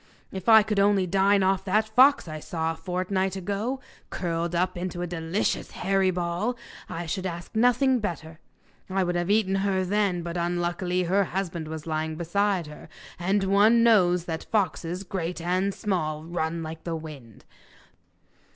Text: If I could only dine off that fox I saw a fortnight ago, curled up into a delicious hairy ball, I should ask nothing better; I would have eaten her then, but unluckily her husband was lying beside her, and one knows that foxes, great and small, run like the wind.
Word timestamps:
If 0.31 0.49
I 0.49 0.63
could 0.63 0.79
only 0.79 1.05
dine 1.05 1.43
off 1.43 1.63
that 1.65 1.87
fox 1.87 2.27
I 2.27 2.39
saw 2.39 2.71
a 2.71 2.75
fortnight 2.75 3.35
ago, 3.35 3.79
curled 4.09 4.55
up 4.55 4.75
into 4.75 5.03
a 5.03 5.05
delicious 5.05 5.69
hairy 5.69 6.09
ball, 6.09 6.57
I 6.89 7.05
should 7.05 7.27
ask 7.27 7.55
nothing 7.55 7.99
better; 7.99 8.39
I 8.89 9.03
would 9.03 9.13
have 9.13 9.29
eaten 9.29 9.57
her 9.57 9.85
then, 9.85 10.23
but 10.23 10.37
unluckily 10.37 11.03
her 11.03 11.25
husband 11.25 11.67
was 11.67 11.85
lying 11.85 12.15
beside 12.15 12.65
her, 12.65 12.89
and 13.19 13.43
one 13.43 13.83
knows 13.83 14.25
that 14.25 14.47
foxes, 14.51 15.03
great 15.03 15.39
and 15.39 15.71
small, 15.71 16.23
run 16.23 16.63
like 16.63 16.83
the 16.83 16.95
wind. 16.95 17.45